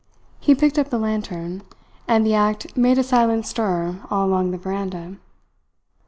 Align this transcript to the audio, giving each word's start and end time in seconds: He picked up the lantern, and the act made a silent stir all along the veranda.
He 0.39 0.55
picked 0.55 0.79
up 0.79 0.89
the 0.89 0.97
lantern, 0.97 1.61
and 2.07 2.25
the 2.25 2.33
act 2.33 2.75
made 2.75 2.97
a 2.97 3.03
silent 3.03 3.45
stir 3.45 4.01
all 4.09 4.25
along 4.25 4.49
the 4.49 4.57
veranda. 4.57 5.17